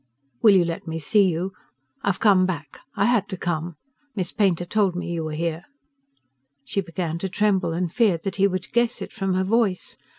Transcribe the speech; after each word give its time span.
"Will 0.41 0.55
you 0.55 0.65
let 0.65 0.87
me 0.87 0.97
see 0.97 1.21
you? 1.29 1.51
I've 2.01 2.19
come 2.19 2.47
back 2.47 2.79
I 2.95 3.05
had 3.05 3.29
to 3.29 3.37
come. 3.37 3.75
Miss 4.15 4.31
Painter 4.31 4.65
told 4.65 4.95
me 4.95 5.11
you 5.11 5.23
were 5.23 5.31
here." 5.33 5.65
She 6.65 6.81
began 6.81 7.19
to 7.19 7.29
tremble, 7.29 7.71
and 7.71 7.93
feared 7.93 8.23
that 8.23 8.37
he 8.37 8.47
would 8.47 8.71
guess 8.73 9.03
it 9.03 9.11
from 9.13 9.35
her 9.35 9.43
voice. 9.43 9.97